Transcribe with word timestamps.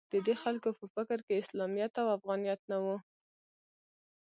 د 0.11 0.13
دې 0.25 0.33
خلکو 0.43 0.69
په 0.79 0.85
فکر 0.95 1.17
کې 1.25 1.39
اسلامیت 1.41 1.93
او 2.01 2.07
افغانیت 2.17 2.61
نه 2.71 2.77
و 2.83 2.85